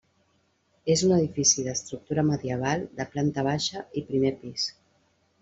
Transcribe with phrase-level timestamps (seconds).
[0.93, 4.67] És un edifici d'estructura medieval de planta baixa i primer pis.